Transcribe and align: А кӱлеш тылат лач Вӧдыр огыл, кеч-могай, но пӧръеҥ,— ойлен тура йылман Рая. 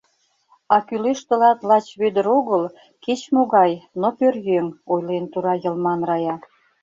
А 0.75 0.77
кӱлеш 0.87 1.19
тылат 1.27 1.59
лач 1.69 1.85
Вӧдыр 1.99 2.27
огыл, 2.37 2.63
кеч-могай, 3.03 3.71
но 3.99 4.07
пӧръеҥ,— 4.17 4.65
ойлен 4.91 5.25
тура 5.31 5.53
йылман 5.63 6.01
Рая. 6.09 6.35